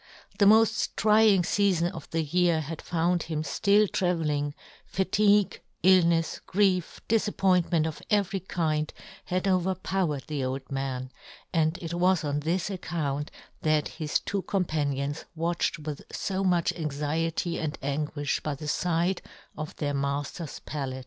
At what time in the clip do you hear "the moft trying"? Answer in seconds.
0.39-1.43